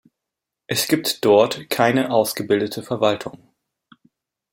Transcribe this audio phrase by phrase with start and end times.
[0.65, 3.53] Es gibt dort keine ausgebildete Verwaltung.